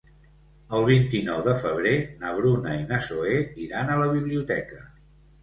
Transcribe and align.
El 0.77 0.85
vint-i-nou 0.85 1.43
de 1.47 1.53
febrer 1.63 1.91
na 2.23 2.33
Bruna 2.39 2.73
i 2.79 2.89
na 2.93 2.99
Zoè 3.11 3.37
iran 3.67 3.93
a 3.93 4.01
la 4.03 4.11
biblioteca. 4.19 4.83